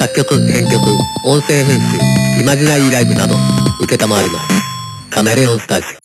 [0.00, 0.80] 作曲、編曲、
[1.26, 3.34] 音声編集、イマジナリーライブなど、
[3.82, 4.48] 受けたまわります。
[5.10, 5.99] カメレオンスタジオ。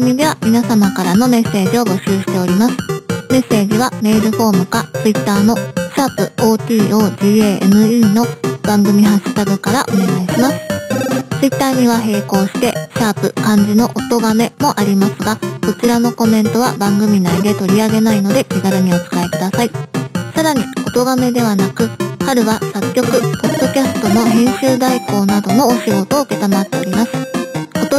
[0.00, 2.76] 組では皆様からのメッセージを募集しております。
[3.30, 8.26] メッセージはメールフォームか Twitter のシャープ o t o g a n e の
[8.64, 11.38] 番組ハッシュタグからお願いします。
[11.38, 19.70] Twitter には並行してシャープ漢字の音がめもありますが、こちらのコメントは番組内で取り上げないので気軽にお使いください。
[20.34, 21.88] さらに、音がめではなく、
[22.24, 27.43] 春は作曲、ポッドキャストの編集代行などのお仕事を受けたまっております。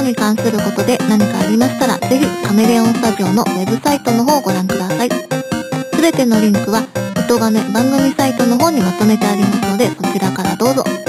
[0.06, 5.10] に関することで何かありましたら、ぜひカメレオンスタジオのウェブサイトの方をご覧ください。
[5.10, 6.84] すべてのリンクは、
[7.18, 11.05] 音がめ番組サイトの方にまとめてありますので、そちらからどうぞ。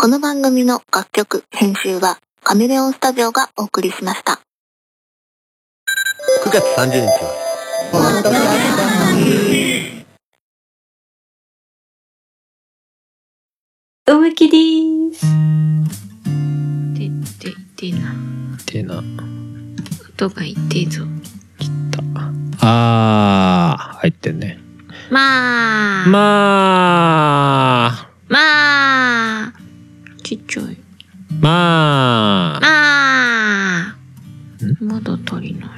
[0.00, 4.40] この番組の楽曲、編集はカメレオンスタジオがお送りしました。
[6.46, 7.08] 9月30日
[7.96, 8.06] は、
[14.08, 15.26] 思いっきりーす。
[16.94, 17.08] で、
[17.50, 18.14] で、でな。
[18.66, 19.02] てな。
[20.10, 21.02] 音が痛いぞ。
[22.60, 24.60] あー、入ってんね。
[25.10, 26.08] まあ。
[26.08, 28.38] まあ、ま
[29.34, 29.37] あ。
[31.40, 32.68] まあ、ま
[33.78, 33.94] あ。
[34.64, 34.86] ん？
[34.86, 35.68] まだ足りない。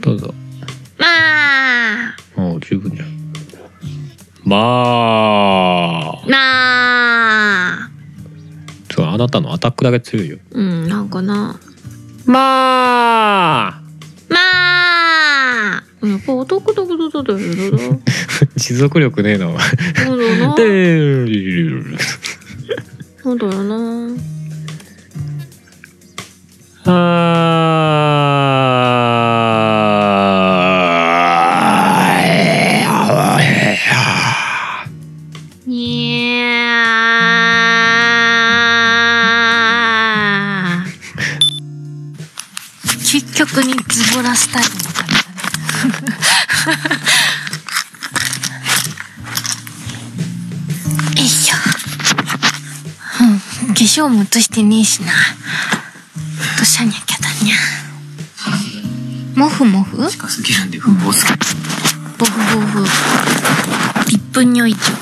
[0.00, 0.34] どうぞ。
[0.98, 1.06] な。
[1.06, 2.40] まあ。
[2.40, 3.08] もう十分じゃん。
[4.44, 6.38] まあ、な
[7.86, 7.90] あ。
[8.94, 10.38] そう、あなたのアタックだけ強いよ。
[10.52, 11.60] うん、なんかな。
[12.24, 13.82] まあ、
[14.28, 15.82] まあ。
[16.02, 17.98] やっぱ男だけどだだよだだ。
[18.56, 19.48] 持続力ねえな。
[23.22, 24.16] そうだよな。
[26.84, 26.92] あ
[35.64, 40.86] にゃー
[43.04, 45.22] 究極にズボラスタイルの感じだね
[53.92, 55.12] うん化粧も落としてねえしな。
[56.58, 57.56] どしゃにゃきゃだにゃ。
[59.38, 61.38] もふもふ近すぎるんで不法すぎる
[62.16, 62.84] ボフボフ。
[64.08, 64.94] 1分においちょ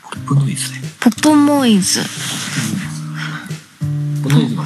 [0.00, 0.80] ポップノイズね。
[1.00, 2.00] ポップモイズ。
[4.22, 4.64] ポップノイズの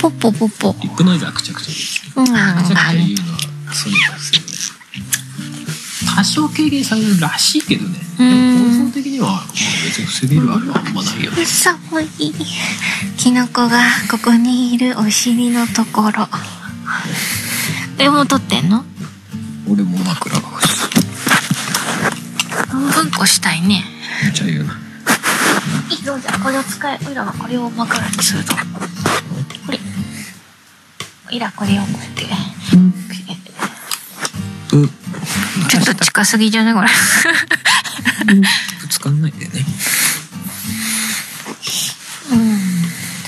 [0.00, 0.74] ポッポポッポ。
[0.82, 2.12] リップノイズはくちゃくちゃですね。
[2.16, 2.26] うん。
[2.26, 3.38] くちゃくちゃ言うのは
[3.72, 4.23] そうですよね
[6.14, 7.98] 多少軽減されるらしいけどね。
[8.18, 8.54] でうん。
[8.54, 9.44] も構造的にはまあ
[9.84, 11.44] 別に防げるあれはあんまないよね。
[11.44, 12.08] 寒い。
[13.16, 13.80] キノコが
[14.10, 16.28] ここにいるお尻のところ。
[17.98, 18.84] えもう撮ってんの？
[19.68, 20.68] 俺も枕が欲し
[22.72, 23.84] うんこしたいね。
[24.22, 24.78] いめっちゃ言うな。
[25.90, 26.98] いいぞじゃあこれを使え。
[27.06, 28.54] おいらはこれを枕にすると。
[28.54, 28.60] こ
[29.72, 29.80] れ。
[31.28, 32.24] おいらこれをこうやって。
[34.76, 34.88] う
[35.68, 36.74] ちょっと近すぎじゃない？
[36.74, 36.88] これ。
[38.80, 39.52] ぶつかんないでね。
[42.32, 42.58] うん。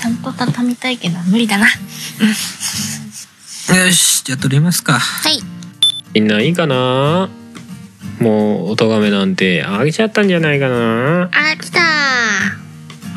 [0.01, 1.67] ちゃんと畳みたいけど無理だな。
[1.67, 1.71] よ
[3.91, 4.99] しじゃあ撮りますか。
[4.99, 5.41] はい。
[6.13, 7.29] みんないいかな？
[8.19, 11.29] もうおとがめなんて飽きちゃったんじゃないかな？
[11.31, 11.79] あ来た。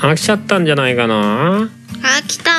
[0.07, 1.69] 飽きちゃったんじゃないかな？
[2.03, 2.51] あ来た。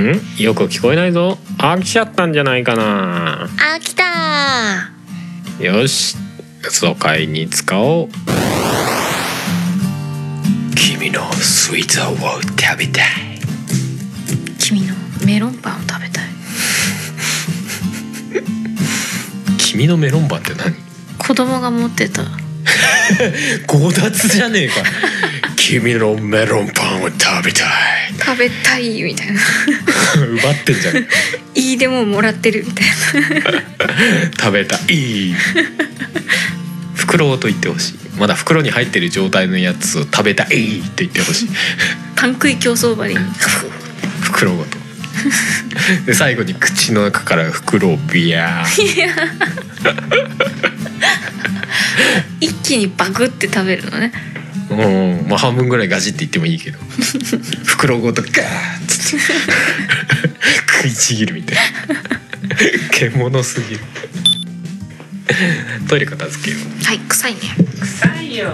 [0.00, 0.20] ん？
[0.38, 1.38] よく聞こえないぞ。
[1.58, 3.44] 飽きちゃったんじゃないかな？
[3.44, 3.48] あ
[3.80, 4.93] 来た
[5.60, 6.16] よし
[6.68, 8.08] 疎開に使おう。
[10.74, 13.38] 君のスイーツを食べたい
[14.58, 16.24] 君のメロンパンを食べたい。
[19.58, 20.74] 君のメロンパンって何？
[21.18, 22.22] 子供が持ってた。
[23.68, 24.74] 強奪じゃねえか。
[25.56, 29.40] 君のメロンパンを食べたい食べたいみたいな。
[30.40, 30.96] 奪ってんじゃん。
[31.54, 32.94] いいでももらってるみたいな。
[34.40, 35.34] 食べたい。
[36.94, 37.94] 袋と言ってほしい。
[38.18, 41.48] まだ袋に入ってる状態のやつを食べたいって言ってほしい。
[42.16, 43.20] パン食い競争ばりに。
[44.22, 44.78] 袋ごと。
[46.06, 49.44] で最後に口の中から袋をビヤー。
[52.40, 54.12] 一気にバクって食べるのね
[54.82, 55.28] うん。
[55.28, 56.78] まあ半分ぐらいガジって言ってもいいけど。
[57.64, 59.24] 袋ごとガーッつって。
[60.84, 61.62] 食いちぎるみたいな。
[62.90, 63.80] 獣すぎる。
[65.88, 66.84] トイレ片付けよう。
[66.84, 67.40] はい臭いね。
[67.80, 68.52] 臭いよ。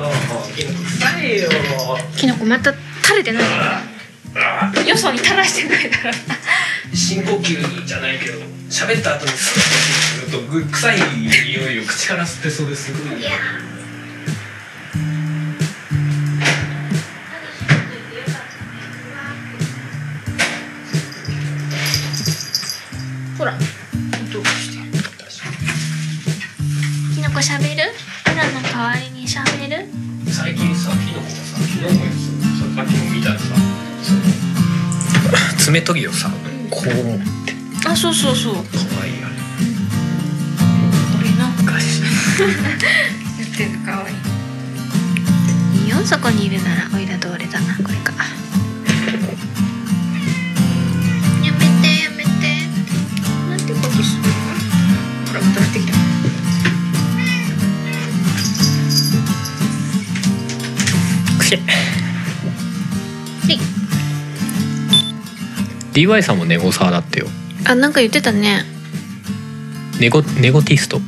[0.98, 1.50] 臭いよ。
[2.16, 2.72] きのこまた
[3.02, 6.14] 垂れてないよそに垂らしてないから。
[6.94, 8.38] 深呼吸じゃないけど
[8.68, 12.92] 喋った後にするとぐ臭い匂いを口から吸ってそうです。
[12.92, 13.22] ごい
[23.40, 23.54] ほら。
[23.54, 23.60] 音
[24.42, 24.76] がして。
[27.14, 27.90] きのこしゃべる？
[28.22, 29.86] プラの代わりにしゃべる？
[30.30, 32.16] 最近さキノコがさキノコやつ
[32.60, 33.54] ささっきも見たらさ
[35.58, 36.30] 爪研ぎをさ
[36.70, 37.54] こう持って。
[37.88, 38.56] あそうそうそう。
[38.56, 38.60] 可
[39.00, 39.34] 愛いあれ。
[41.18, 44.16] 俺の昔言ってるのかわいい。
[45.82, 48.09] いいよそこにいるならおいらどれだなこれか。
[48.09, 48.09] や
[61.50, 61.60] しゃい
[65.92, 67.26] DY さんもネゴサーだってよ。
[67.64, 68.64] あなんか言ってたね。
[69.98, 71.00] ネゴネゴティスト。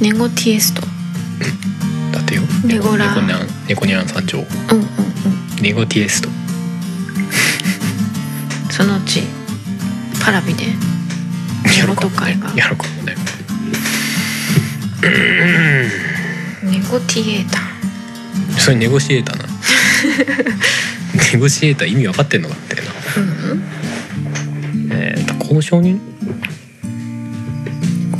[0.00, 0.82] ネゴティエスト。
[0.82, 2.42] だってよ。
[2.66, 3.14] ネゴラ。
[3.14, 4.84] ネコニャンネコニャン山頂うんうん
[5.56, 5.62] うん。
[5.62, 6.28] ネゴティエスト。
[8.70, 9.22] そのうち
[10.22, 10.66] パラビで。
[11.78, 12.38] やるかもね。
[12.54, 13.16] やるかもね。
[16.62, 17.60] ネゴティエータ
[18.60, 19.51] それネゴシエーターな
[21.32, 22.82] ネゴシエーター意味分かってんのかってな。
[22.82, 23.62] うん。
[24.92, 26.00] えーと交渉人？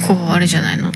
[0.07, 0.93] こうあれじゃないの？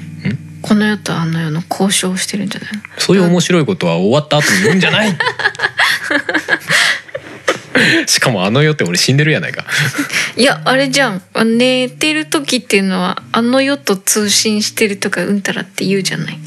[0.63, 2.81] この世とあの世の交渉をしてるんじゃないの？
[2.99, 5.17] そういう面白いことは終わった後に言うんじゃない？
[8.07, 9.65] しかもあの世って俺死んでるやないか。
[10.37, 11.23] いやあれじゃん。
[11.35, 16.39] あ寝てる時っていうのはあの世と通信してるとかうんたらって言うじゃない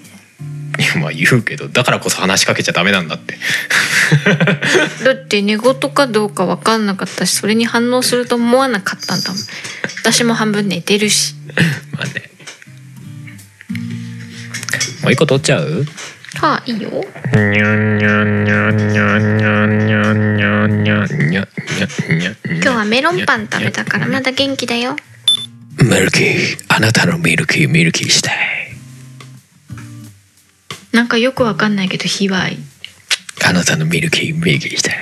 [0.98, 3.38] まあ言うけどだからこそ話しかけちゃダメなんだって。
[5.04, 9.42] だって寝言かどうか分かんなかったしそれに反応すると思わなかったんだもん。
[10.02, 11.36] 私も半分寝てるし。
[11.94, 12.30] まあね。
[15.04, 15.86] もう一個取っちゃう？
[16.36, 16.90] はあいいよ。
[22.62, 24.96] 今日はメロンパン食べたからまだ元気だよ
[25.82, 28.59] ミルキーあなたのミルキーミルキーしたい
[30.92, 32.58] なんかよく分かんないけど卑猥。
[33.46, 34.96] あなたのミルキーミルキーしたい。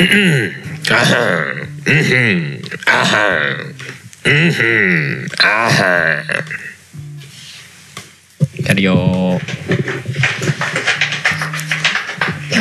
[0.00, 0.52] うん
[0.90, 1.04] あは
[1.44, 3.16] んうんあは
[4.24, 6.24] んうんあは
[8.62, 9.40] んやるよ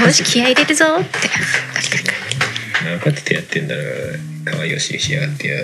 [0.03, 1.39] よし気合い入れるぞってカ
[1.79, 3.81] リカリカリ分かっててやってんだろ
[4.45, 5.57] かわいよししやがってよ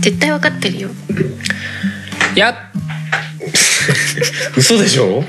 [0.00, 0.90] 絶対分かってるよ
[2.34, 2.56] やっ
[4.56, 5.24] 嘘でしょ？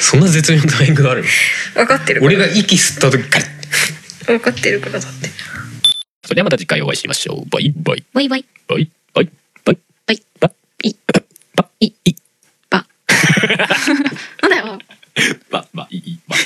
[0.00, 1.24] そんな絶妙なタイミングがある？
[1.74, 3.46] 分かってる俺が息吸った時から。
[4.26, 5.28] 分かってるからだって。
[6.24, 7.48] それではまた次回お会いしましょう。
[7.50, 8.04] バイバイ。
[8.12, 8.44] バイバイ。
[8.68, 9.28] バイバイ。
[9.64, 10.22] バイバイ。
[10.40, 10.48] バ
[10.82, 10.96] い
[11.56, 12.14] バいい
[12.70, 12.86] バ
[14.42, 14.78] なんだよ
[15.50, 16.18] ババイ。
[16.28, 16.36] バ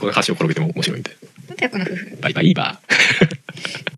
[0.00, 1.16] これ箸を転げても面白いんで
[1.48, 2.32] なんだよこの夫婦バイ。
[2.32, 3.91] バイバー